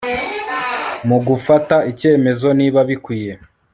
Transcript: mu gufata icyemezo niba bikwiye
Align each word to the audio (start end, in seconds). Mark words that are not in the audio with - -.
mu 1.07 1.17
gufata 1.27 1.75
icyemezo 1.91 2.47
niba 2.59 2.79
bikwiye 2.89 3.33